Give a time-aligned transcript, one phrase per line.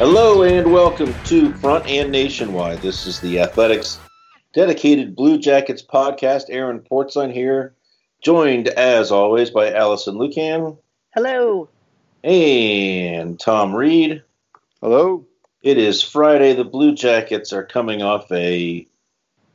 [0.00, 2.78] Hello and welcome to Front and Nationwide.
[2.78, 4.00] This is the Athletics
[4.54, 6.44] dedicated Blue Jackets podcast.
[6.48, 7.74] Aaron Portzline here,
[8.22, 10.78] joined as always by Alison Lukan.
[11.14, 11.68] Hello.
[12.24, 14.22] And Tom Reed.
[14.80, 15.26] Hello.
[15.62, 16.54] It is Friday.
[16.54, 18.86] The Blue Jackets are coming off a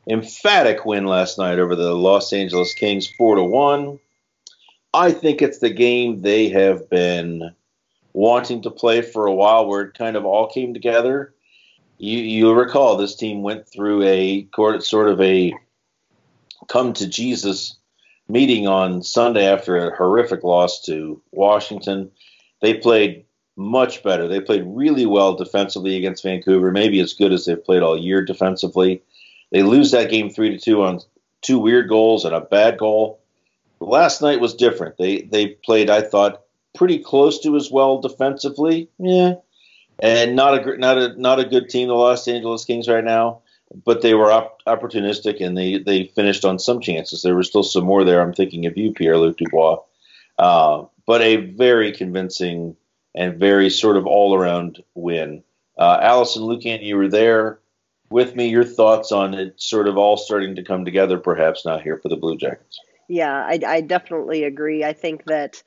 [0.08, 4.00] emphatic win last night over the Los Angeles Kings, four to one.
[4.94, 7.56] I think it's the game they have been
[8.16, 11.34] wanting to play for a while where it kind of all came together.
[11.98, 14.48] You, you'll recall this team went through a
[14.80, 15.54] sort of a
[16.70, 17.76] come to Jesus
[18.30, 22.10] meeting on Sunday after a horrific loss to Washington.
[22.62, 23.26] They played
[23.58, 24.30] much better.
[24.30, 28.24] They played really well defensively against Vancouver, maybe as good as they've played all year
[28.24, 29.04] defensively.
[29.52, 31.02] They lose that game three to two on
[31.42, 33.20] two weird goals and a bad goal.
[33.82, 34.98] Last night was different.
[34.98, 36.45] They they played, I thought,
[36.76, 38.90] pretty close to as well defensively.
[38.98, 39.36] Yeah,
[40.00, 43.42] and not a not a not a good team, the Los Angeles Kings right now.
[43.84, 47.24] But they were op- opportunistic and they they finished on some chances.
[47.24, 48.22] There were still some more there.
[48.22, 49.80] I'm thinking of you, Pierre Luc Dubois.
[50.38, 52.76] Uh, but a very convincing
[53.16, 55.44] and very sort of all around win.
[55.78, 57.60] Uh, Alison Lukan, you were there
[58.10, 58.50] with me.
[58.50, 62.10] Your thoughts on it sort of all starting to come together, perhaps not here for
[62.10, 62.80] the Blue Jackets.
[63.08, 64.84] Yeah, I, I definitely agree.
[64.84, 65.62] I think that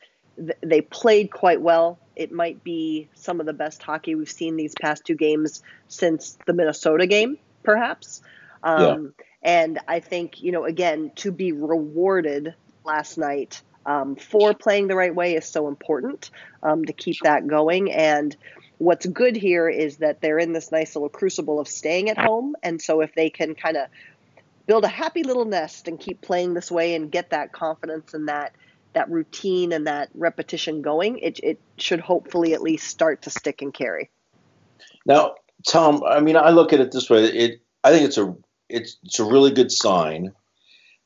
[0.62, 1.98] they played quite well.
[2.16, 6.38] It might be some of the best hockey we've seen these past two games since
[6.46, 8.22] the Minnesota game, perhaps.
[8.62, 9.24] Um, yeah.
[9.42, 12.54] And I think, you know, again, to be rewarded
[12.84, 16.30] last night um, for playing the right way is so important
[16.62, 17.92] um, to keep that going.
[17.92, 18.36] And
[18.78, 22.56] what's good here is that they're in this nice little crucible of staying at home.
[22.62, 23.88] And so if they can kind of
[24.66, 28.28] build a happy little nest and keep playing this way and get that confidence and
[28.28, 28.52] that–
[28.92, 33.62] that routine and that repetition going, it, it should hopefully at least start to stick
[33.62, 34.10] and carry.
[35.06, 35.34] Now,
[35.66, 37.24] Tom, I mean, I look at it this way.
[37.24, 38.34] It, I think it's a,
[38.68, 40.32] it's, it's a really good sign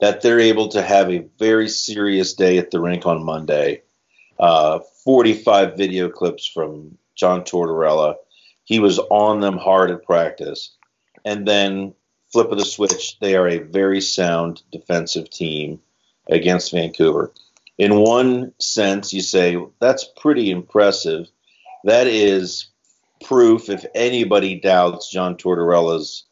[0.01, 3.83] that they're able to have a very serious day at the rink on Monday.
[4.39, 8.17] Uh, 45 video clips from John Tortorella.
[8.65, 10.77] He was on them hard at practice.
[11.25, 11.95] And then
[12.33, 15.81] flip of the switch, they are a very sound defensive team
[16.29, 17.33] against Vancouver
[17.79, 21.27] in one sense, you say that's pretty impressive.
[21.85, 22.69] That is
[23.23, 26.25] proof, if anybody doubts John Tortorella's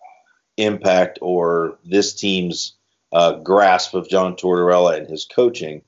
[0.56, 2.74] impact or this team's
[3.12, 5.82] uh, grasp of John Tortorella and his coaching,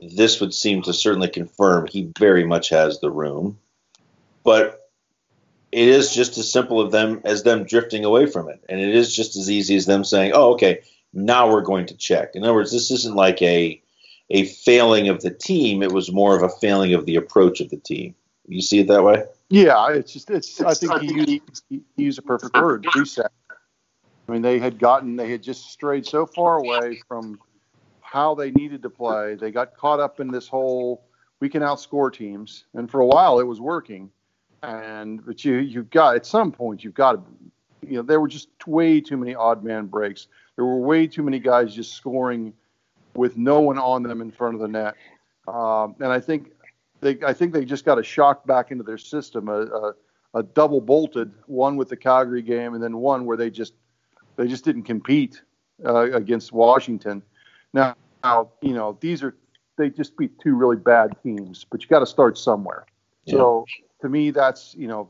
[0.00, 3.58] this would seem to certainly confirm he very much has the room.
[4.44, 4.90] But
[5.72, 8.94] it is just as simple of them as them drifting away from it, and it
[8.94, 10.80] is just as easy as them saying, "Oh, okay,
[11.12, 13.80] now we're going to check." In other words, this isn't like a
[14.30, 15.82] a failing of the team.
[15.82, 18.14] It was more of a failing of the approach of the team.
[18.46, 19.24] You see it that way?
[19.48, 20.60] Yeah, it's just it's.
[20.60, 23.32] I think he used, he used a perfect word, reset.
[24.28, 27.40] I mean, they had gotten they had just strayed so far away from
[28.00, 29.34] how they needed to play.
[29.34, 31.04] They got caught up in this whole
[31.40, 34.10] we can outscore teams, and for a while it was working.
[34.62, 37.22] And but you you've got at some point you've got to
[37.86, 40.28] you know there were just way too many odd man breaks.
[40.54, 42.52] There were way too many guys just scoring
[43.14, 44.94] with no one on them in front of the net.
[45.48, 46.52] Um, and I think
[47.00, 49.94] they I think they just got a shock back into their system, a, a,
[50.34, 53.74] a double bolted one with the Calgary game, and then one where they just
[54.36, 55.42] they just didn't compete
[55.84, 57.22] uh, against Washington.
[57.72, 59.34] Now, now, you know these are
[59.76, 62.86] they just beat two really bad teams, but you got to start somewhere.
[63.24, 63.34] Yeah.
[63.34, 63.66] So
[64.02, 65.08] to me, that's you know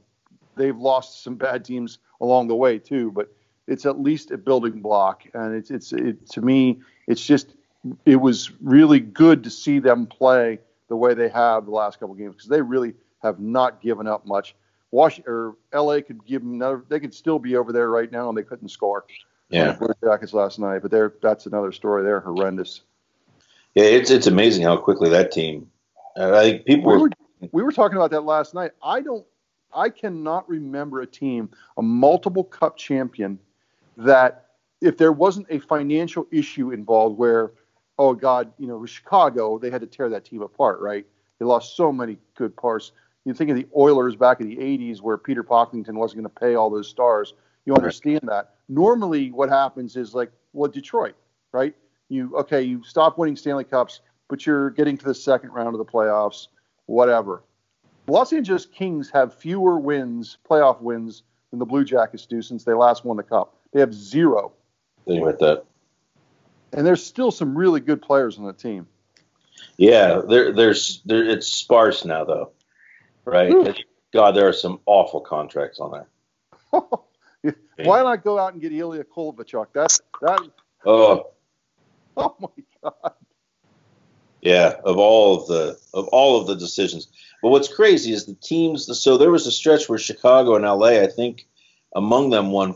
[0.57, 3.33] they've lost some bad teams along the way too, but
[3.67, 7.55] it's at least a building block, and it's it's it, to me it's just
[8.05, 12.15] it was really good to see them play the way they have the last couple
[12.15, 14.55] games because they really have not given up much.
[14.91, 16.85] Washington or LA could give them another.
[16.89, 19.05] They could still be over there right now, and they couldn't score.
[19.49, 22.03] Yeah, Blue Jackets last night, but they're that's another story.
[22.03, 22.83] They're horrendous.
[23.75, 25.71] Yeah, it's it's amazing how quickly that team.
[26.17, 26.93] Uh, I think people.
[26.93, 27.11] We were,
[27.53, 28.73] we were talking about that last night.
[28.83, 29.25] I don't.
[29.73, 33.39] I cannot remember a team, a multiple cup champion,
[33.97, 34.47] that
[34.81, 37.53] if there wasn't a financial issue involved where
[38.01, 41.05] oh God, you know, Chicago, they had to tear that team apart, right?
[41.39, 42.93] They lost so many good parts.
[43.27, 46.41] You think of the Oilers back in the 80s where Peter Pocklington wasn't going to
[46.41, 47.35] pay all those stars.
[47.67, 48.37] You understand right.
[48.37, 48.55] that.
[48.71, 51.15] Normally, what happens is like, well, Detroit,
[51.53, 51.75] right?
[52.09, 54.01] You, okay, you stop winning Stanley Cups,
[54.31, 56.49] but you're getting to the second round of the playoffs,
[56.87, 57.45] whatever.
[58.07, 62.73] Los Angeles Kings have fewer wins, playoff wins, than the Blue Jackets do since they
[62.73, 63.57] last won the Cup.
[63.75, 64.53] They have zero.
[65.07, 65.65] Think about that
[66.73, 68.87] and there's still some really good players on the team.
[69.77, 72.53] Yeah, there, there's there, it's sparse now though,
[73.25, 73.53] right?
[73.53, 73.75] Ooh.
[74.13, 76.09] God, there are some awful contracts on there.
[77.85, 79.67] Why not go out and get Ilya Kovalchuk?
[79.73, 80.41] That's that.
[80.85, 81.27] Oh.
[82.17, 82.49] Oh my
[82.83, 83.15] God.
[84.43, 87.07] Yeah, of all of the of all of the decisions.
[87.41, 88.99] But what's crazy is the teams.
[88.99, 91.47] So there was a stretch where Chicago and LA, I think,
[91.95, 92.75] among them won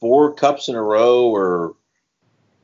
[0.00, 1.76] four cups in a row, or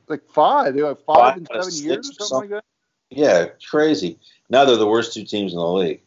[0.07, 0.75] like five.
[0.75, 2.63] They have five, five in seven years or something, something, like that.
[3.09, 4.19] Yeah, crazy.
[4.49, 6.01] Now they're the worst two teams in the league.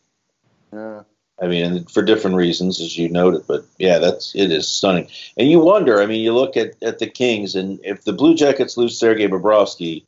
[0.72, 1.02] Yeah.
[1.42, 5.08] I mean, for different reasons, as you noted, but yeah, that's it is stunning.
[5.38, 6.02] And you wonder.
[6.02, 9.26] I mean, you look at, at the Kings, and if the Blue Jackets lose Sergei
[9.26, 10.04] Bobrovsky,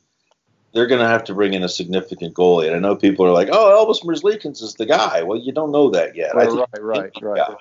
[0.73, 2.67] they're going to have to bring in a significant goalie.
[2.67, 5.71] And I know people are like, "Oh, Elvis Merzlikins is the guy." Well, you don't
[5.71, 6.35] know that yet.
[6.35, 7.57] Right, right, right, right.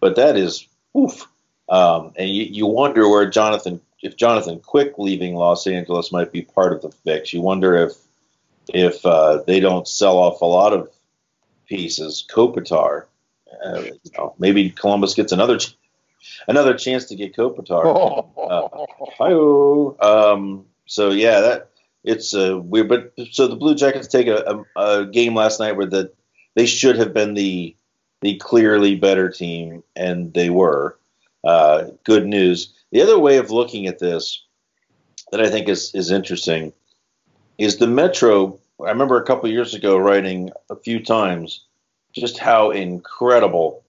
[0.00, 0.66] But that is
[0.96, 1.26] oof.
[1.68, 6.42] Um, and you, you wonder where Jonathan if Jonathan Quick leaving Los Angeles might be
[6.42, 7.32] part of the fix.
[7.32, 7.92] You wonder if
[8.68, 10.90] if uh, they don't sell off a lot of
[11.66, 13.04] pieces, Kopitar,
[13.64, 15.76] uh, you know, maybe Columbus gets another ch-
[16.48, 17.84] another chance to get Kopitar.
[20.00, 21.70] uh, um, so yeah, that
[22.04, 22.88] it's uh, weird.
[22.88, 26.12] But so the Blue Jackets take a, a, a game last night where the
[26.54, 27.76] they should have been the
[28.20, 30.98] the clearly better team, and they were.
[31.44, 32.74] Uh, good news.
[32.92, 34.44] The other way of looking at this
[35.32, 36.72] that I think is, is interesting
[37.58, 38.58] is the Metro.
[38.80, 41.64] I remember a couple years ago writing a few times
[42.12, 43.82] just how incredible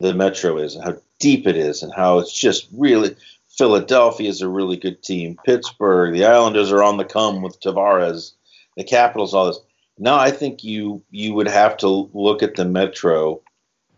[0.00, 3.16] the Metro is, how deep it is, and how it's just really.
[3.56, 5.38] Philadelphia is a really good team.
[5.44, 8.32] Pittsburgh, the Islanders are on the come with Tavares.
[8.76, 9.60] The Capitals, all this.
[9.96, 13.42] Now I think you you would have to look at the Metro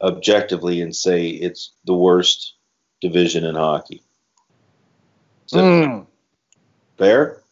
[0.02, 2.54] objectively and say it's the worst
[3.00, 4.02] division in hockey.
[5.53, 6.07] Mm.
[6.99, 7.43] Fair?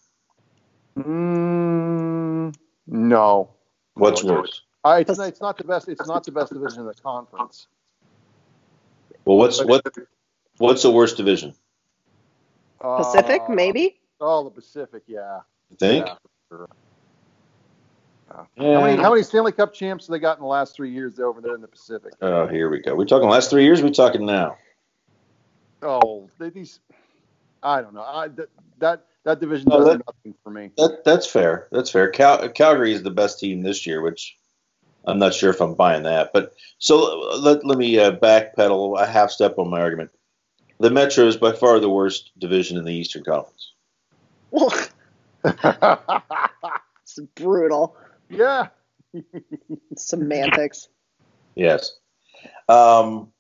[0.99, 2.55] Mm,
[2.87, 3.51] no.
[3.95, 4.63] What's worse?
[4.85, 5.89] I, it's, it's, not the best.
[5.89, 7.67] It's not the best division in the conference.
[9.25, 9.83] Well, what's what?
[10.59, 11.55] What's the worst division?
[12.81, 13.99] Pacific, uh, maybe.
[14.21, 15.41] Oh, the Pacific, yeah.
[15.71, 16.07] You think?
[16.07, 16.15] Yeah,
[16.51, 16.69] sure.
[18.57, 18.75] yeah.
[18.75, 21.19] How many how many Stanley Cup champs have they got in the last three years
[21.19, 22.13] over there in the Pacific?
[22.21, 22.95] Oh, here we go.
[22.95, 23.83] We're talking last three years.
[23.83, 24.59] We're talking now.
[25.83, 26.81] Oh, they, these
[27.65, 28.03] I don't know.
[28.03, 30.71] I, that, that that division does that, nothing for me.
[30.77, 31.69] That, that's fair.
[31.73, 32.11] That's fair.
[32.11, 34.37] Cal- Calgary is the best team this year, which
[35.07, 36.33] I'm not sure if I'm buying that.
[36.35, 36.97] But so
[37.39, 40.11] let, let me uh, backpedal a half step on my argument.
[40.79, 43.73] The Metro is by far the worst division in the Eastern Conference.
[47.03, 47.97] it's brutal.
[48.29, 48.69] Yeah.
[49.97, 50.89] Semantics.
[51.55, 51.97] Yes.
[52.69, 53.33] Um,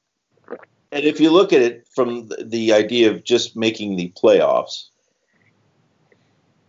[0.94, 4.84] and if you look at it from the idea of just making the playoffs,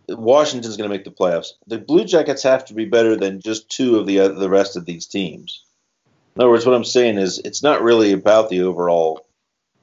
[0.08, 1.52] Washington's going to make the playoffs.
[1.68, 4.76] The Blue Jackets have to be better than just two of the uh, the rest
[4.76, 5.64] of these teams.
[6.34, 9.28] In other words, what I'm saying is it's not really about the overall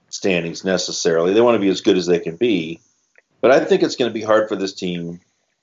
[0.10, 1.34] standings necessarily.
[1.34, 2.82] They want to be as good as they can be,
[3.40, 5.22] but I think it's going to be hard for this team.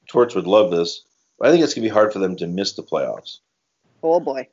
[0.09, 1.05] Torch would love this,
[1.39, 3.41] but I think it's going to be hard for them to miss the playoffs.
[4.03, 4.49] Oh boy.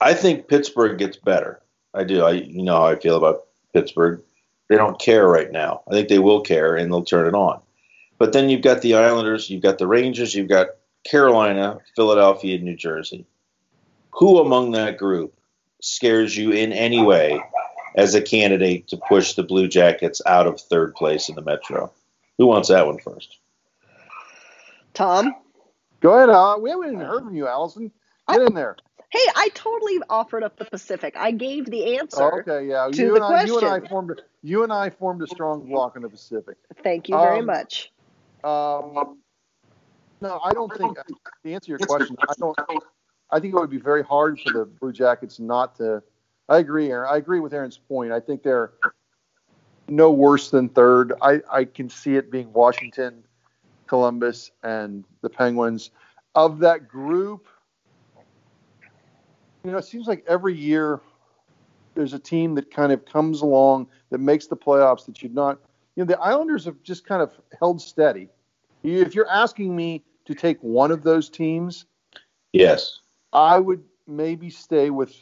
[0.00, 1.60] I think Pittsburgh gets better.
[1.94, 2.24] I do.
[2.24, 4.20] I you know how I feel about Pittsburgh.
[4.68, 5.82] They don't care right now.
[5.88, 7.60] I think they will care and they'll turn it on.
[8.18, 10.68] But then you've got the Islanders, you've got the Rangers, you've got
[11.04, 13.26] Carolina, Philadelphia, and New Jersey.
[14.12, 15.34] Who among that group
[15.82, 17.42] scares you in any way
[17.94, 21.92] as a candidate to push the Blue Jackets out of third place in the Metro?
[22.38, 23.38] Who wants that one first?
[24.94, 25.34] Tom?
[26.00, 26.28] Go ahead.
[26.28, 27.90] Uh, we haven't even heard from you, Alison.
[28.28, 28.76] Get in there.
[29.14, 31.14] Hey, I totally offered up the Pacific.
[31.16, 32.40] I gave the answer.
[32.40, 32.88] Okay, yeah.
[32.90, 33.88] to you the and I, you and I question.
[33.88, 36.56] formed you and I formed a strong block in the Pacific.
[36.82, 37.92] Thank you very Um, much.
[38.42, 39.18] Um,
[40.20, 40.98] no, I don't think.
[41.44, 42.58] To answer your question, I don't.
[43.30, 46.02] I think it would be very hard for the Blue Jackets not to.
[46.48, 47.08] I agree, Aaron.
[47.08, 48.10] I agree with Aaron's point.
[48.10, 48.72] I think they're
[49.86, 51.12] no worse than third.
[51.22, 53.22] I, I can see it being Washington,
[53.86, 55.90] Columbus, and the Penguins.
[56.34, 57.46] Of that group,
[59.64, 61.00] you know, it seems like every year
[61.94, 65.58] there's a team that kind of comes along that makes the playoffs that you'd not.
[65.96, 68.28] You know, the Islanders have just kind of held steady.
[68.82, 71.86] You- If you're asking me to take one of those teams,
[72.52, 73.00] Yes.
[73.32, 75.12] I would maybe stay with.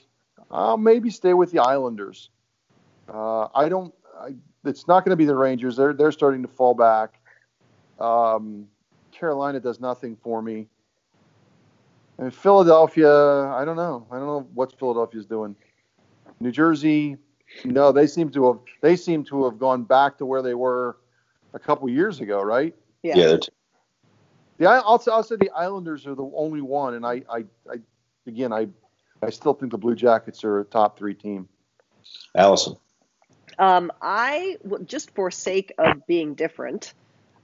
[0.50, 2.28] I'll maybe stay with the Islanders.
[3.08, 3.94] Uh, I don't.
[4.20, 4.34] I,
[4.66, 5.76] it's not going to be the Rangers.
[5.76, 7.18] They're they're starting to fall back.
[7.98, 8.66] Um,
[9.12, 10.68] Carolina does nothing for me.
[12.18, 14.06] And Philadelphia, I don't know.
[14.10, 15.56] I don't know what Philadelphia's doing.
[16.40, 17.16] New Jersey,
[17.64, 20.98] no, they seem to have they seem to have gone back to where they were
[21.54, 22.74] a couple years ago, right?
[23.02, 23.16] Yeah.
[23.16, 23.26] Yeah.
[23.26, 23.40] they're
[24.58, 27.76] The I- I'll, I'll say the Islanders are the only one, and I, I, I
[28.26, 28.68] again, I,
[29.22, 31.48] I still think the Blue Jackets are a top three team.
[32.36, 32.76] Alison.
[33.58, 36.94] Um, I w- just for sake of being different,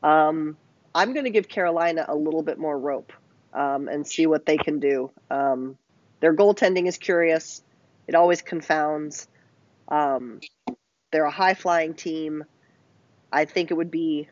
[0.02, 0.56] um,
[0.94, 3.12] I'm going to give Carolina a little bit more rope
[3.52, 5.10] um, and see what they can do.
[5.30, 5.76] Um,
[6.20, 7.62] their goaltending is curious;
[8.06, 9.28] it always confounds.
[9.88, 10.40] Um,
[11.10, 12.44] they're a high flying team.
[13.32, 14.28] I think it would be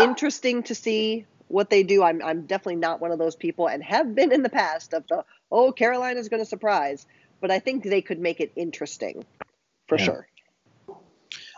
[0.00, 2.02] interesting to see what they do.
[2.02, 5.06] I'm I'm definitely not one of those people, and have been in the past of
[5.08, 7.06] the oh Carolina's going to surprise,
[7.40, 9.24] but I think they could make it interesting
[9.88, 10.04] for Yeah.
[10.04, 10.26] sure.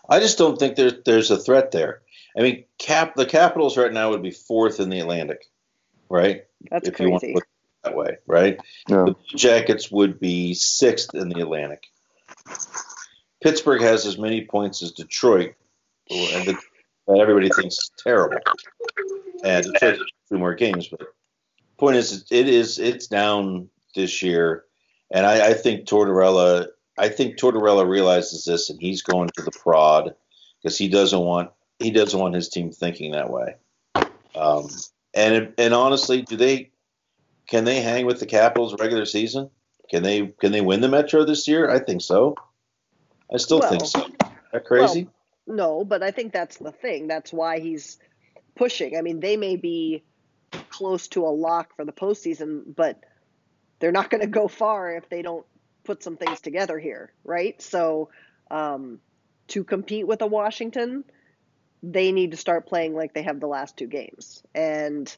[0.08, 2.02] I just don't think there's there's a threat there.
[2.36, 5.44] I mean, cap the Capitals right now would be fourth in the Atlantic,
[6.12, 6.44] right?
[6.70, 7.34] That's if you want to crazy.
[7.34, 7.46] look
[7.82, 8.60] that way, right?
[8.86, 8.96] Yeah.
[8.96, 11.84] The Blue Jackets would be sixth in the Atlantic.
[13.42, 15.54] Pittsburgh has as many points as Detroit,
[16.10, 16.56] and the,
[17.08, 18.38] that everybody thinks is terrible.
[19.42, 21.00] And Detroit has two more games, but
[21.78, 24.64] point is, it is it's down this year,
[25.10, 26.68] and I, I think Tortorella.
[26.98, 30.14] I think Tortorella realizes this, and he's going to the prod
[30.62, 33.56] because he doesn't want he doesn't want his team thinking that way.
[34.34, 34.68] Um,
[35.14, 36.70] and and honestly, do they
[37.46, 39.50] can they hang with the Capitals regular season?
[39.90, 41.70] Can they can they win the Metro this year?
[41.70, 42.36] I think so.
[43.32, 44.06] I still think so.
[44.06, 44.12] Is
[44.52, 45.08] that crazy?
[45.46, 47.08] No, but I think that's the thing.
[47.08, 47.98] That's why he's
[48.54, 48.96] pushing.
[48.96, 50.02] I mean, they may be
[50.70, 53.00] close to a lock for the postseason, but
[53.78, 55.44] they're not going to go far if they don't
[55.84, 57.60] put some things together here, right?
[57.60, 58.10] So,
[58.50, 59.00] um,
[59.48, 61.04] to compete with a Washington,
[61.82, 65.14] they need to start playing like they have the last two games, and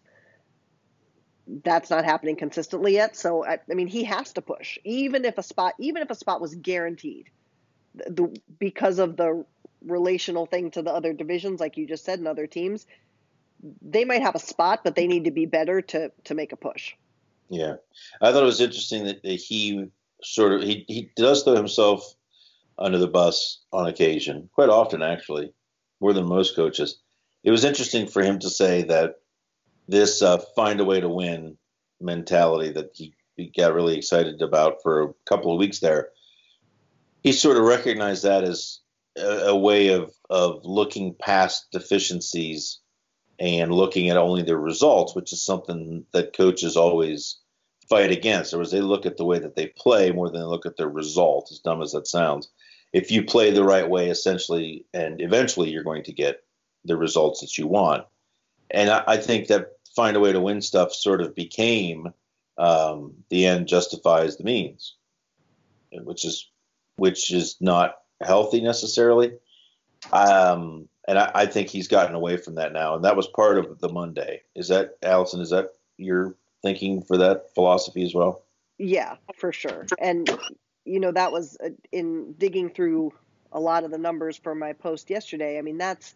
[1.63, 3.17] that's not happening consistently yet.
[3.17, 6.15] So, I, I mean, he has to push, even if a spot, even if a
[6.15, 7.29] spot was guaranteed,
[7.95, 9.45] the, because of the
[9.85, 12.87] relational thing to the other divisions, like you just said, and other teams,
[13.83, 16.57] they might have a spot, but they need to be better to to make a
[16.57, 16.95] push.
[17.49, 17.77] Yeah,
[18.21, 19.91] I thought it was interesting that he
[20.23, 22.15] sort of he he does throw himself
[22.79, 25.53] under the bus on occasion, quite often actually,
[26.01, 27.01] more than most coaches.
[27.43, 29.17] It was interesting for him to say that
[29.87, 31.59] this uh, find a way to win
[32.01, 36.09] mentality that he, he got really excited about for a couple of weeks there.
[37.23, 38.81] He sort of recognized that as
[39.17, 42.81] a, a way of of looking past deficiencies
[43.39, 47.39] and looking at only the results, which is something that coaches always
[47.89, 48.55] fight against.
[48.55, 50.77] Or as they look at the way that they play more than they look at
[50.77, 52.49] their result, as dumb as that sounds.
[52.95, 56.45] If you play the right way, essentially, and eventually you're going to get
[56.85, 58.07] the results that you want.
[58.71, 62.13] And I, I think that find a way to win stuff sort of became
[62.57, 64.95] um, the end justifies the means,
[65.93, 66.49] which is
[66.97, 69.33] which is not healthy necessarily.
[70.13, 72.95] Um, and I, I, think he's gotten away from that now.
[72.95, 74.43] And that was part of the Monday.
[74.55, 75.41] Is that Alison?
[75.41, 78.45] Is that your thinking for that philosophy as well?
[78.79, 79.87] Yeah, for sure.
[79.99, 80.31] And
[80.85, 83.13] you know that was uh, in digging through
[83.53, 85.59] a lot of the numbers for my post yesterday.
[85.59, 86.15] I mean that's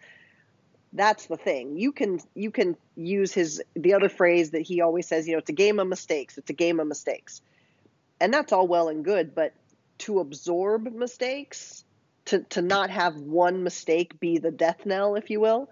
[0.93, 1.77] that's the thing.
[1.77, 5.27] You can you can use his the other phrase that he always says.
[5.27, 6.39] You know, it's a game of mistakes.
[6.39, 7.43] It's a game of mistakes,
[8.21, 9.35] and that's all well and good.
[9.35, 9.53] But
[9.99, 11.85] to absorb mistakes
[12.27, 15.69] to, to not have one mistake be the death knell, if you will,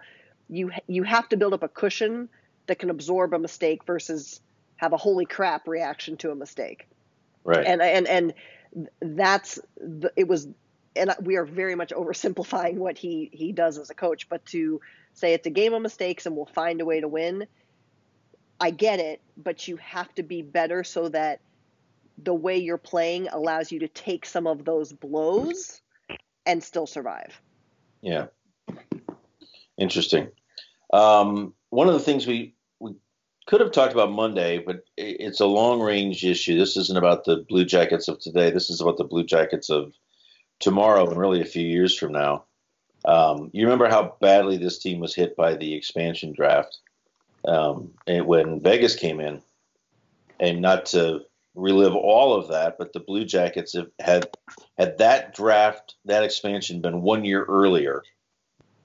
[0.49, 2.29] you you have to build up a cushion
[2.67, 4.41] that can absorb a mistake versus
[4.75, 6.87] have a holy crap reaction to a mistake.
[7.43, 7.65] Right.
[7.65, 8.33] And and and
[9.01, 10.47] that's the, it was
[10.95, 14.81] and we are very much oversimplifying what he he does as a coach, but to
[15.13, 17.47] say it's a game of mistakes and we'll find a way to win.
[18.59, 21.41] I get it, but you have to be better so that
[22.17, 25.81] the way you're playing allows you to take some of those blows
[26.45, 27.39] and still survive.
[28.01, 28.27] Yeah.
[29.77, 30.29] Interesting.
[30.91, 32.55] Um, one of the things we, we
[33.47, 36.59] could have talked about Monday, but it's a long range issue.
[36.59, 38.51] This isn't about the Blue Jackets of today.
[38.51, 39.93] This is about the Blue Jackets of
[40.59, 42.43] tomorrow and really a few years from now.
[43.05, 46.77] Um, you remember how badly this team was hit by the expansion draft
[47.45, 49.41] um, when Vegas came in,
[50.39, 51.21] and not to
[51.55, 54.29] relive all of that, but the Blue Jackets have had
[54.77, 58.03] had that draft, that expansion been one year earlier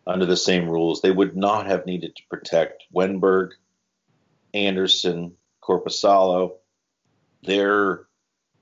[0.06, 3.50] under the same rules, they would not have needed to protect Wennberg,
[4.54, 5.32] Anderson,
[5.62, 6.54] Korpisalo.
[7.42, 8.06] Their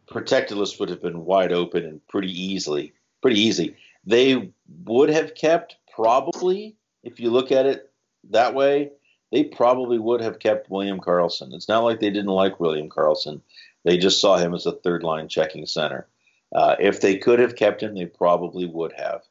[0.08, 2.92] protected list would have been wide open and pretty easily,
[3.22, 3.76] pretty easy.
[4.04, 4.52] They
[4.84, 7.90] would have kept probably, if you look at it
[8.30, 8.90] that way,
[9.32, 11.54] they probably would have kept William Karlsson.
[11.54, 13.40] It's not like they didn't like William Karlsson.
[13.84, 16.08] They just saw him as a third line checking center.
[16.52, 19.22] Uh, if they could have kept him, they probably would have.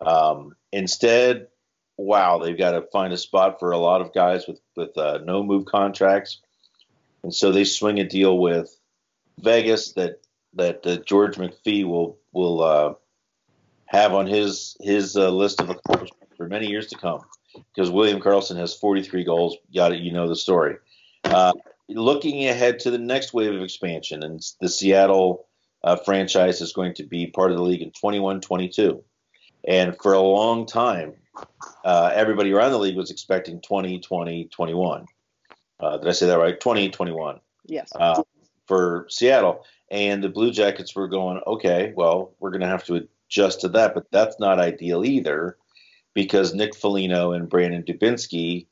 [0.00, 1.48] Um, instead,
[1.96, 5.18] wow, they've got to find a spot for a lot of guys with with uh,
[5.24, 6.40] no move contracts,
[7.22, 8.76] and so they swing a deal with
[9.38, 10.20] Vegas that
[10.54, 12.94] that uh, George McPhee will will uh,
[13.86, 17.20] have on his his uh, list of accomplishments for many years to come,
[17.74, 19.56] because William Karlsson has 43 goals.
[19.74, 20.76] Got it, you know the story.
[21.24, 21.52] Uh,
[21.88, 25.46] looking ahead to the next wave of expansion, and the Seattle
[25.84, 29.02] uh, franchise is going to be part of the league in 21 22.
[29.66, 31.14] And for a long time,
[31.84, 35.06] uh, everybody around the league was expecting 20 20 21.
[35.80, 36.58] Uh, did I say that right?
[36.58, 37.40] 20 21.
[37.66, 37.92] Yes.
[37.94, 38.22] Uh,
[38.66, 39.64] for Seattle.
[39.90, 43.68] And the Blue Jackets were going, okay, well, we're going to have to adjust to
[43.70, 45.56] that, but that's not ideal either
[46.14, 48.66] because Nick Foligno and Brandon Dubinsky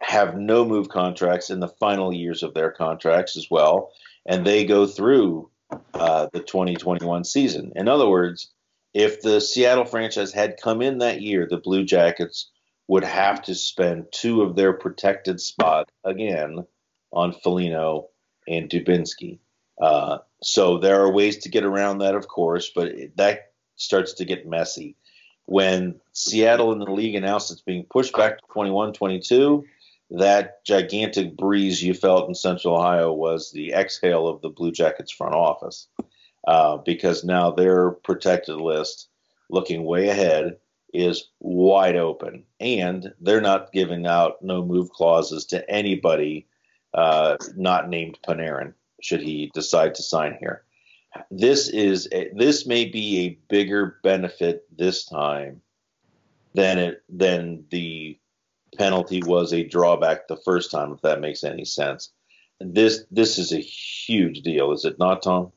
[0.00, 3.90] have no move contracts in the final years of their contracts as well,
[4.26, 5.50] and they go through
[5.94, 7.72] uh, the 2021 season.
[7.74, 8.52] In other words,
[8.98, 12.50] if the Seattle franchise had come in that year, the Blue Jackets
[12.88, 16.66] would have to spend two of their protected spot again
[17.12, 18.08] on Foligno
[18.48, 19.38] and Dubinsky.
[19.80, 24.24] Uh, so there are ways to get around that, of course, but that starts to
[24.24, 24.96] get messy.
[25.44, 29.64] When Seattle and the league announced it's being pushed back to 21 22,
[30.10, 35.12] that gigantic breeze you felt in Central Ohio was the exhale of the Blue Jackets
[35.12, 35.86] front office
[36.46, 39.08] uh, because now their protected list,
[39.50, 40.56] looking way ahead,
[40.94, 46.46] is wide open, and they're not giving out no move clauses to anybody
[46.94, 50.64] uh, not named Panarin should he decide to sign here.
[51.30, 55.60] This is a, this may be a bigger benefit this time
[56.54, 58.18] than it than the
[58.76, 62.10] penalty was a drawback the first time, if that makes any sense.
[62.60, 65.52] This this is a huge deal, is it not, Tom?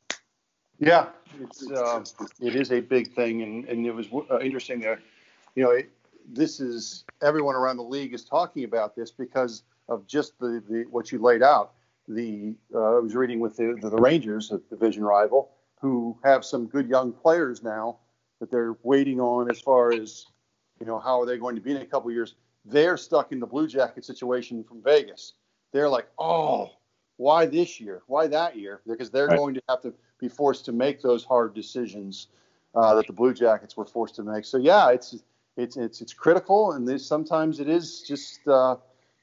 [0.82, 1.06] Yeah,
[1.40, 2.04] it's uh,
[2.40, 4.98] it is a big thing, and, and it was uh, interesting that
[5.54, 5.90] you know it,
[6.28, 10.84] this is everyone around the league is talking about this because of just the, the
[10.90, 11.74] what you laid out.
[12.08, 16.66] The uh, I was reading with the, the Rangers, a division rival, who have some
[16.66, 17.98] good young players now
[18.40, 20.26] that they're waiting on as far as
[20.80, 23.40] you know how are they going to be in a couple years they're stuck in
[23.40, 25.34] the Blue Jacket situation from Vegas.
[25.72, 26.70] They're like, oh,
[27.16, 28.02] why this year?
[28.06, 28.80] Why that year?
[28.86, 29.38] Because they're right.
[29.38, 32.28] going to have to be forced to make those hard decisions
[32.74, 34.46] uh, that the Blue Jackets were forced to make.
[34.46, 35.16] So yeah, it's
[35.58, 38.76] it's it's it's critical, and this, sometimes it is just uh,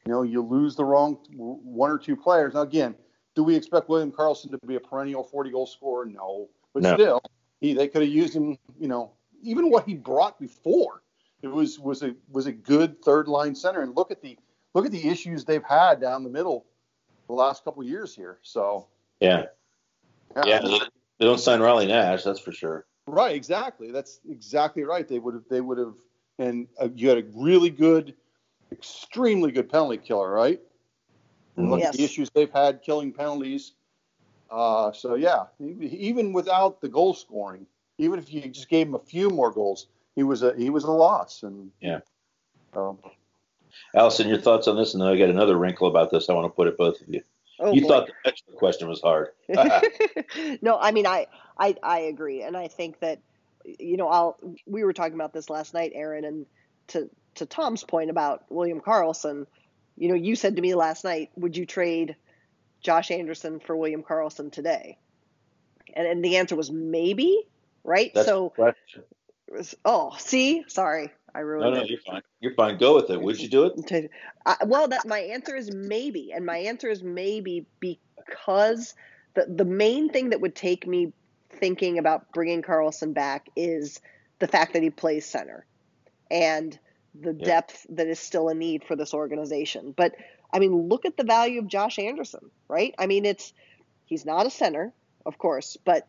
[0.05, 2.53] you know you lose the wrong one or two players.
[2.53, 2.93] Now again,
[3.33, 6.05] do we expect William Karlsson to be a perennial 40 goal scorer?
[6.05, 6.93] No, but no.
[6.93, 7.21] still,
[7.61, 8.57] he they could have used him.
[8.79, 11.01] You know, even what he brought before
[11.41, 13.81] it was was a was a good third line center.
[13.81, 14.37] And look at the
[14.75, 16.65] look at the issues they've had down the middle
[17.27, 18.39] the last couple years here.
[18.43, 18.87] So
[19.21, 19.45] yeah,
[20.35, 20.79] yeah, yeah they,
[21.19, 22.85] they don't sign Riley Nash, that's for sure.
[23.07, 23.91] Right, exactly.
[23.91, 25.07] That's exactly right.
[25.07, 25.95] They would have they would have
[26.37, 28.15] and uh, you had a really good,
[28.71, 30.59] extremely good penalty killer, right?
[31.57, 31.93] And look Yes.
[31.93, 33.73] at the issues they've had killing penalties.
[34.49, 38.99] Uh, so yeah, even without the goal scoring, even if you just gave him a
[38.99, 41.43] few more goals, he was a he was a loss.
[41.43, 41.99] And Yeah.
[42.73, 42.99] um,
[43.95, 44.93] Alison, your thoughts on this?
[44.93, 46.29] And then I got another wrinkle about this.
[46.29, 47.21] I want to put it both of you.
[47.59, 47.87] Oh, you boy.
[47.87, 49.29] thought the extra question was hard.
[49.55, 50.55] Uh-huh.
[50.61, 53.19] no, I mean I, I I agree, and I think that
[53.65, 56.45] you know I'll we were talking about this last night, Aaron, and
[56.87, 59.45] to to Tom's point about William Karlsson,
[59.97, 62.15] you know, you said to me last night, would you trade
[62.81, 64.97] Josh Anderson for William Karlsson today?
[65.93, 67.43] And and the answer was maybe,
[67.83, 68.11] right?
[68.13, 69.03] That's so the question.
[69.47, 71.89] it was- oh, see, sorry, I No, ruined no, it.
[71.89, 72.21] you're fine.
[72.39, 72.77] You're fine.
[72.77, 73.21] Go with it.
[73.21, 73.73] Would you do it?
[74.45, 78.95] I, well, that my answer is maybe, and my answer is maybe because
[79.35, 81.13] the the main thing that would take me
[81.51, 83.99] thinking about bringing Karlsson back is
[84.39, 85.65] the fact that he plays center,
[86.31, 86.77] and
[87.19, 87.45] the Yeah.
[87.45, 89.93] depth that is still a need for this organization.
[89.95, 90.15] But
[90.53, 92.93] I mean, look at the value of Josh Anderson, right?
[92.99, 93.53] I mean, it's
[94.05, 94.93] he's not a center,
[95.25, 96.07] of course, but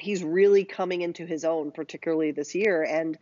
[0.00, 3.18] he's really coming into his own, particularly this year, and.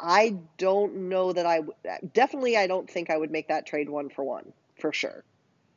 [0.00, 1.72] I don't know that I w-
[2.12, 5.24] definitely I don't think I would make that trade one for one for sure.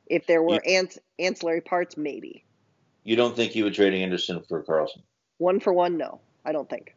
[0.07, 2.43] If there were ant- ancillary parts, maybe
[3.03, 5.01] You don't think you would trade Anderson for Karlsson?
[5.38, 5.97] one for one.
[5.97, 6.95] No, I don't think.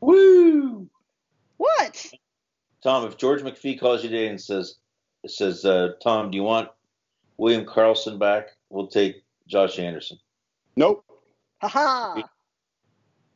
[0.00, 0.86] Woo!
[1.56, 2.06] What?
[2.82, 4.76] Tom, if George McPhee calls you today and says,
[5.26, 6.68] says, uh, Tom, do you want
[7.38, 8.48] William Karlsson back?
[8.70, 10.18] We'll take Josh Anderson.
[10.76, 11.04] nope,
[11.60, 12.22] Haha.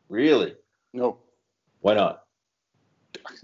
[0.08, 0.54] Really?
[0.92, 1.18] no.
[1.80, 2.23] Why not?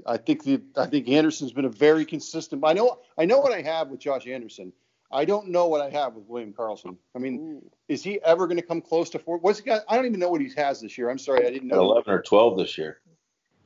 [0.06, 2.62] I think the I think Anderson's been a very consistent.
[2.64, 4.72] I know I know what I have with Josh Anderson.
[5.12, 6.96] I don't know what I have with William Karlsson.
[7.16, 7.70] I mean, Ooh.
[7.88, 9.38] is he ever going to come close to four?
[9.38, 9.82] What's he got?
[9.88, 11.10] I don't even know what he has this year.
[11.10, 11.82] I'm sorry, I didn't At know.
[11.82, 13.00] 11 or 12 this year.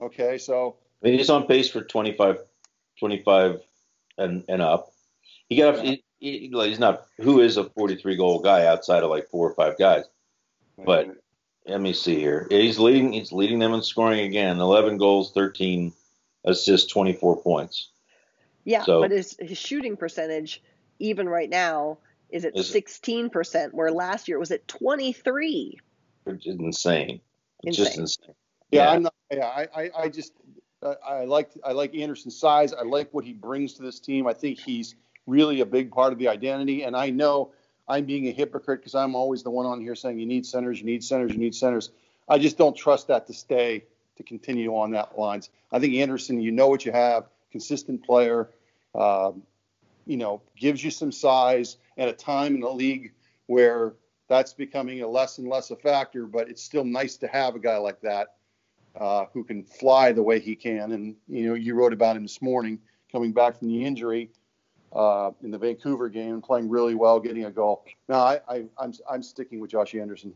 [0.00, 2.38] Okay, so I mean, he's on pace for 25,
[2.98, 3.61] 25
[4.16, 4.92] and, and up.
[5.50, 9.29] He got, he, he, he's not, who is a 43 goal guy outside of like
[9.29, 10.05] four or five guys?
[10.83, 11.14] But
[11.66, 12.46] let me see here.
[12.50, 13.12] He's leading.
[13.12, 14.59] He's leading them in scoring again.
[14.59, 15.33] Eleven goals,
[16.45, 17.91] thirteen assists, twenty-four points.
[18.65, 20.63] Yeah, So- but his his shooting percentage,
[20.99, 21.99] even right now,
[22.31, 25.79] is at Is sixteen percent, where last year it was at twenty three.
[26.25, 27.21] Which is insane.
[27.63, 28.03] It's just Insane.
[28.03, 28.35] insane.
[28.71, 28.91] yeah, Yeah.
[28.91, 29.15] I'm not.
[29.31, 30.33] Yeah, I I, I just
[30.83, 32.73] I, I like I like Anderson's size.
[32.73, 34.27] I like what he brings to this team.
[34.27, 34.95] I think he's
[35.27, 36.83] really a big part of the identity.
[36.85, 37.53] And I know
[37.89, 40.79] I'm being a hypocrite because I'm always the one on here saying you need centers,
[40.79, 41.91] you need centers, you need centers.
[42.29, 43.85] I just don't trust that to stay
[44.16, 45.50] to continue on that lines.
[45.72, 48.50] I think Anderson, you know what you have, consistent player,
[48.94, 49.42] um,
[50.07, 53.12] you know, gives you some size at a time in the league
[53.46, 53.94] where
[54.29, 56.27] that's becoming a less and less a factor.
[56.27, 58.35] But it's still nice to have a guy like that
[58.98, 60.92] uh, who can fly the way he can.
[60.92, 62.79] And you know, you wrote about him this morning
[63.11, 64.31] coming back from the injury
[64.92, 67.85] uh, in the Vancouver game playing really well, getting a goal.
[68.09, 70.35] No, I, I, I'm I'm sticking with Josh Anderson.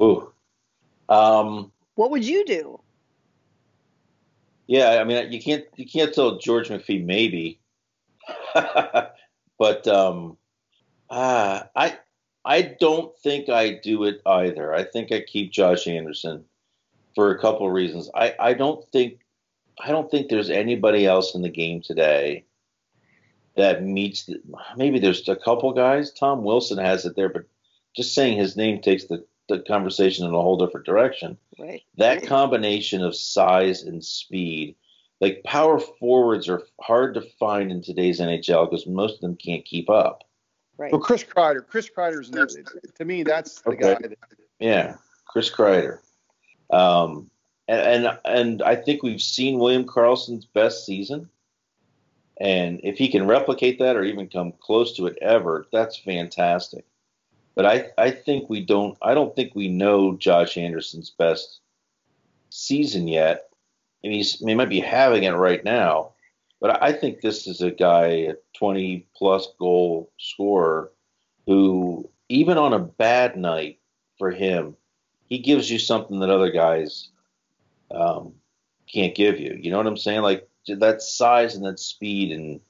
[0.00, 0.32] Ooh.
[1.08, 2.80] Um, What would you do?
[4.70, 7.58] Yeah, I mean, you can't you can't tell George McPhee maybe,
[8.54, 10.36] but um,
[11.10, 11.98] ah, I
[12.44, 14.72] I don't think I do it either.
[14.72, 16.44] I think I keep Josh Anderson
[17.16, 18.10] for a couple of reasons.
[18.14, 19.18] I I don't think
[19.80, 22.44] I don't think there's anybody else in the game today
[23.56, 24.40] that meets the,
[24.76, 26.12] maybe there's a couple guys.
[26.12, 27.42] Tom Wilson has it there, but
[27.96, 31.82] just saying his name takes the, the conversation in a whole different direction Right.
[31.96, 34.76] that combination of size and speed
[35.20, 39.64] like power forwards are hard to find in today's nhl because most of them can't
[39.64, 40.24] keep up
[40.78, 40.92] Right.
[40.92, 42.30] Well, Chris Kreider, Chris Kreider's
[42.94, 43.94] to me that's the Okay.
[43.94, 44.08] guy.
[44.08, 44.18] That,
[44.60, 44.94] yeah
[45.26, 45.98] chris kreider
[46.70, 47.30] um,
[47.68, 51.28] and, and and i think we've seen william karlsson's best season
[52.40, 56.84] and if he can replicate that or even come close to it ever that's fantastic
[57.54, 61.60] but i i think we don't i don't think we know josh anderson's best
[62.52, 63.46] season yet.
[64.02, 66.12] And he's he might be having it right now
[66.60, 70.90] but i think this is a guy a 20 plus goal scorer
[71.46, 73.78] who even on a bad night
[74.18, 74.76] for him
[75.26, 77.08] he gives you something that other guys
[77.90, 78.34] um,
[78.92, 79.58] can't give you.
[79.60, 80.22] You know what i'm saying?
[80.22, 82.60] Like that size and that speed and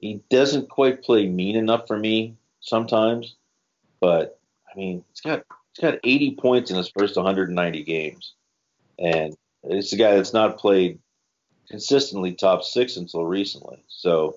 [0.00, 3.36] he doesn't quite play mean enough for me sometimes
[4.00, 4.38] but
[4.72, 8.34] i mean it's got it's got 80 points in his first 190 games
[8.98, 10.98] and it's a guy that's not played
[11.68, 13.82] consistently top six until recently.
[13.88, 14.36] So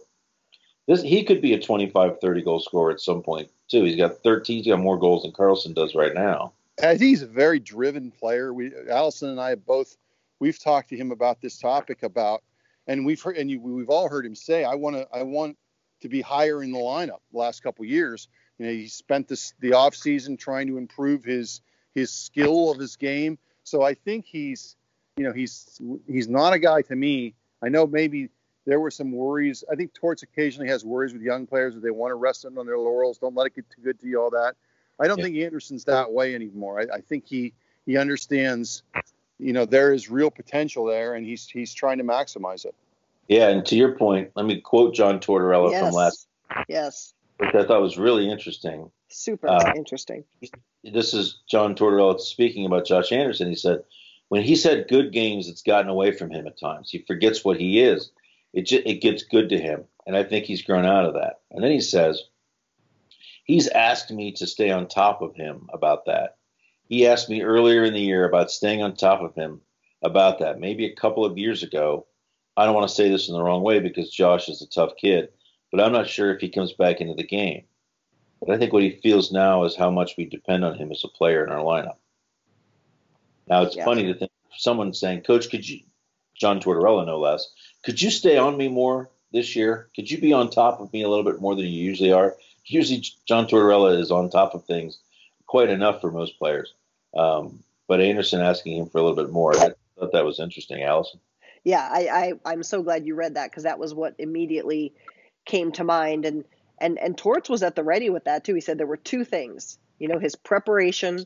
[0.87, 3.83] this he could be a 25, 30 goal scorer at some point too.
[3.83, 4.57] He's got 13.
[4.57, 6.53] He's got more goals than Karlsson does right now.
[6.79, 8.53] I think he's a very driven player.
[8.53, 9.97] We Alison and I have both
[10.39, 12.41] we've talked to him about this topic about
[12.87, 15.57] and we've heard and you, we've all heard him say, "I want to, I want
[16.01, 19.53] to be higher in the lineup." The last couple years, you know, he spent this
[19.59, 21.61] the off season trying to improve his
[21.95, 23.39] his skill of his game.
[23.63, 24.75] So I think he's,
[25.17, 27.33] you know, he's he's not a guy to me.
[27.63, 28.29] I know maybe
[28.65, 29.63] there were some worries.
[29.71, 32.57] I think Torts occasionally has worries with young players that they want to rest them
[32.57, 33.17] on their laurels.
[33.17, 34.21] Don't let it get too good to you.
[34.21, 34.55] All that.
[34.99, 35.25] I don't yeah.
[35.25, 36.81] think Anderson's that way anymore.
[36.81, 37.53] I, I think he
[37.85, 38.83] he understands,
[39.39, 42.75] you know, there is real potential there, and he's he's trying to maximize it.
[43.29, 45.81] Yeah, and to your point, let me quote John Tortorella yes.
[45.81, 46.27] from last.
[46.67, 47.13] Yes.
[47.39, 48.91] Which I thought was really interesting.
[49.07, 50.25] Super uh, interesting.
[50.83, 53.47] This is John Tortorella speaking about Josh Anderson.
[53.47, 53.83] He said,
[54.27, 56.89] when he's had good games, it's gotten away from him at times.
[56.89, 58.11] He forgets what he is.
[58.53, 61.39] It just, it gets good to him, and I think he's grown out of that.
[61.49, 62.23] And then he says,
[63.45, 66.37] he's asked me to stay on top of him about that.
[66.87, 69.61] He asked me earlier in the year about staying on top of him
[70.01, 70.59] about that.
[70.59, 72.05] Maybe a couple of years ago.
[72.57, 74.93] I don't want to say this in the wrong way because Josh is a tough
[74.99, 75.29] kid,
[75.71, 77.63] but I'm not sure if he comes back into the game.
[78.39, 81.03] But I think what he feels now is how much we depend on him as
[81.03, 81.97] a player in our lineup.
[83.47, 83.85] Now it's yeah.
[83.85, 85.81] funny to think someone saying, "Coach, could you,
[86.35, 87.51] John Tortorella, no less,
[87.83, 89.89] could you stay on me more this year?
[89.95, 92.35] Could you be on top of me a little bit more than you usually are?"
[92.65, 94.99] Usually, John Tortorella is on top of things
[95.47, 96.73] quite enough for most players.
[97.15, 100.83] Um, but Anderson asking him for a little bit more, I thought that was interesting,
[100.83, 101.19] Alison.
[101.63, 104.93] Yeah, I, I am so glad you read that because that was what immediately
[105.45, 106.45] came to mind, and
[106.79, 108.55] and and Torts was at the ready with that too.
[108.55, 111.25] He said there were two things, you know, his preparation,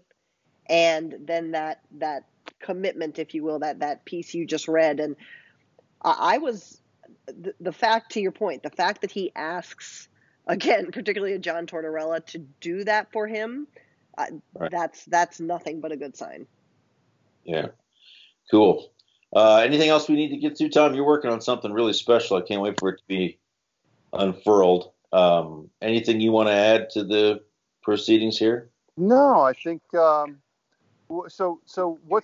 [0.68, 2.24] and then that that
[2.60, 5.16] commitment, if you will, that that piece you just read, and
[6.02, 6.82] I, I was
[7.26, 10.08] the, the fact to your point, the fact that he asks
[10.48, 13.68] again, particularly a John Tortorella, to do that for him
[14.18, 14.72] uh, right.
[14.72, 16.46] that's that's nothing but a good sign.
[17.44, 17.68] Yeah,
[18.52, 18.92] cool.
[19.36, 20.94] Uh, anything else we need to get to, Tom?
[20.94, 22.38] You're working on something really special.
[22.38, 23.40] I can't wait for it to be
[24.14, 24.92] unfurled.
[25.12, 27.42] Um, anything you want to add to the
[27.82, 28.70] proceedings here?
[28.98, 30.38] No, I think um,
[31.28, 31.60] so.
[31.66, 32.24] So what?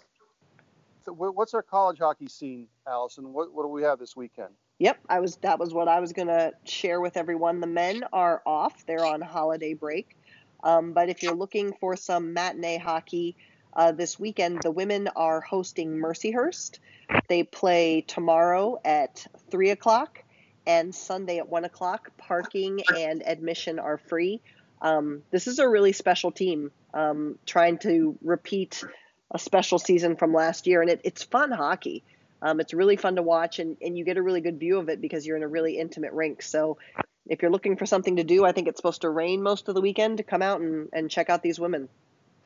[1.06, 3.34] So what's our college hockey scene, Alison?
[3.34, 4.49] What, what do we have this weekend?
[4.80, 5.38] Yep, I was.
[5.38, 7.60] That was what I was going to share with everyone.
[7.60, 10.15] The men are off; they're on holiday break.
[10.63, 13.36] Um, but if you're looking for some matinee hockey
[13.73, 16.80] uh, this weekend, the women are hosting Mercyhurst.
[17.28, 20.23] They play tomorrow at 3 o'clock
[20.70, 22.12] and Sunday at 1 o'clock.
[22.20, 24.40] Parking and admission are free.
[24.84, 28.84] Um, this is a really special team um, trying to repeat
[29.32, 32.04] a special season from last year, and it, it's fun hockey.
[32.44, 34.90] Um, it's really fun to watch, and, and you get a really good view of
[34.90, 36.44] it because you're in a really intimate rink.
[36.44, 36.78] So
[37.28, 39.76] if you're looking for something to do, I think it's supposed to rain most of
[39.76, 41.90] the weekend to come out and, and check out these women.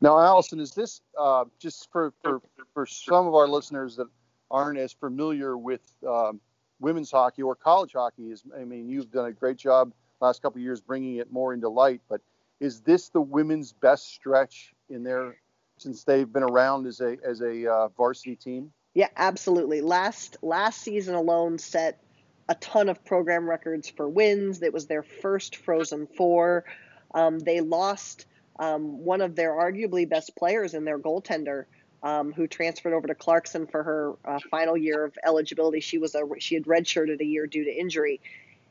[0.00, 2.40] Now, Alison, is this uh, just for, for,
[2.72, 4.06] for some of our listeners that
[4.50, 6.40] aren't as familiar with um,
[6.80, 8.30] women's hockey or college hockey?
[8.30, 11.68] Is I mean, you've done a great job last couple years bringing it more into
[11.68, 12.20] light, but
[12.60, 15.36] is this the women's best stretch in their
[15.76, 18.72] since they've been around as a as a uh, varsity team?
[18.94, 19.80] Yeah, absolutely.
[19.80, 22.00] Last last season alone set
[22.48, 24.62] a ton of program records for wins.
[24.62, 26.64] It was their first Frozen Four.
[27.12, 28.26] Um, they lost
[28.58, 31.64] um, one of their arguably best players in their goaltender,
[32.04, 35.80] um, who transferred over to Clarkson for her uh, final year of eligibility.
[35.80, 38.20] She was a she had redshirted a year due to injury,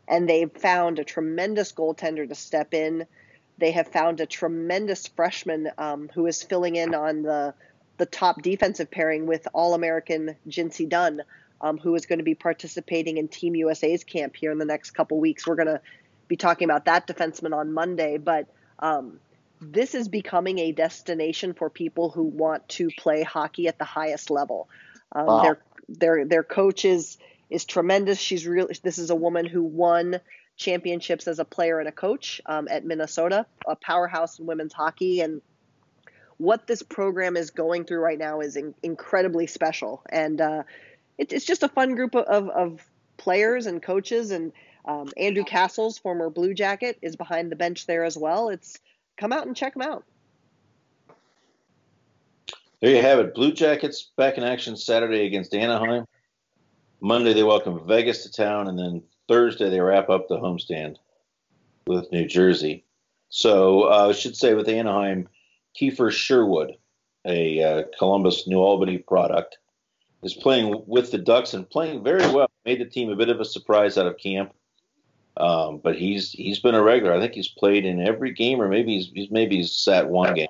[0.08, 3.06] and they found a tremendous goaltender to step in.
[3.58, 7.54] They have found a tremendous freshman um, who is filling in on the
[7.98, 11.24] the top defensive pairing with All American Jincy Dunne
[11.64, 14.92] um, who is going to be participating in Team USA's camp here in the next
[14.92, 15.48] couple weeks.
[15.48, 15.82] We're going to
[16.28, 18.48] be talking about that defenseman on Monday, but
[18.80, 19.20] um,
[19.72, 24.30] this is becoming a destination for people who want to play hockey at the highest
[24.30, 24.70] level.
[25.12, 25.42] Um, wow.
[25.42, 27.18] Their their their coach is
[27.50, 28.20] is tremendous.
[28.20, 30.20] She's really this is a woman who won
[30.56, 35.22] championships as a player and a coach um, at Minnesota, a powerhouse in women's hockey,
[35.22, 35.42] and
[36.38, 40.04] what this program is going through right now is in, incredibly special.
[40.10, 40.64] And uh,
[41.18, 42.86] it, it's just a fun group of, of
[43.18, 44.32] players and coaches.
[44.32, 44.52] And
[44.86, 48.50] um, Andrew Cassels, former Blue Jacket, is behind the bench there as well.
[48.50, 48.80] It's
[49.18, 50.04] come out and check them out.
[52.82, 53.34] There you have it.
[53.34, 56.06] Blue Jackets back in action Saturday against Anaheim.
[57.00, 60.98] Monday they welcome Vegas to town, and then Thursday they wrap up the homestand
[61.88, 62.84] with New Jersey.
[63.30, 65.28] So uh, I should say with Anaheim,
[65.80, 66.76] Kiefer Sherwood,
[67.26, 69.58] a uh, Columbus New Albany product,
[70.22, 72.50] is playing with the Ducks and playing very well.
[72.66, 74.54] Made the team a bit of a surprise out of camp,
[75.38, 77.14] um, but he's he's been a regular.
[77.14, 80.34] I think he's played in every game, or maybe he's, he's maybe he's sat one
[80.36, 80.48] game.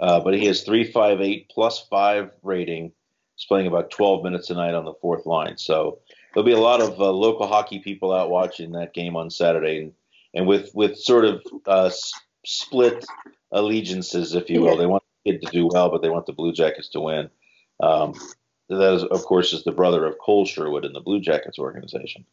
[0.00, 2.92] Uh, but he has three five eight plus five rating.
[3.36, 5.58] He's playing about 12 minutes a night on the fourth line.
[5.58, 5.98] So
[6.32, 9.82] there'll be a lot of uh, local hockey people out watching that game on Saturday,
[9.82, 9.92] and,
[10.34, 12.12] and with with sort of uh, s-
[12.44, 13.04] split
[13.52, 14.76] allegiances, if you will.
[14.76, 17.30] They want the kid to do well, but they want the Blue Jackets to win.
[17.80, 18.14] Um,
[18.68, 22.24] that is, of course, is the brother of Cole Sherwood in the Blue Jackets organization.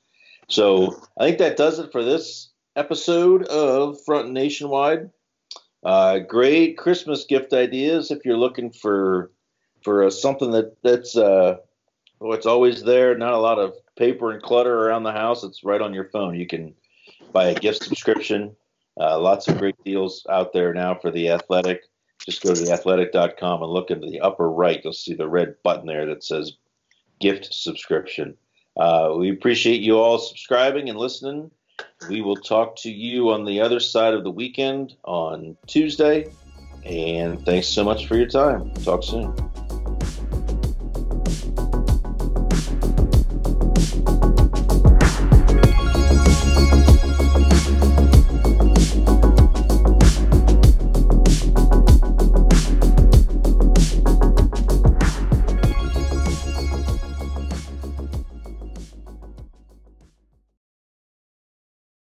[0.51, 5.09] So I think that does it for this episode of Front Nationwide.
[5.81, 9.31] Uh, great Christmas gift ideas if you're looking for
[9.81, 11.55] for uh, something that that's uh,
[12.19, 13.17] oh, it's always there.
[13.17, 15.45] Not a lot of paper and clutter around the house.
[15.45, 16.35] It's right on your phone.
[16.35, 16.75] You can
[17.31, 18.53] buy a gift subscription.
[18.99, 21.83] Uh, lots of great deals out there now for the Athletic.
[22.25, 24.81] Just go to theathletic.com and look into the upper right.
[24.83, 26.57] You'll see the red button there that says
[27.21, 28.35] gift subscription.
[28.77, 31.51] Uh, we appreciate you all subscribing and listening.
[32.09, 36.31] We will talk to you on the other side of the weekend on Tuesday.
[36.85, 38.71] And thanks so much for your time.
[38.73, 39.50] Talk soon.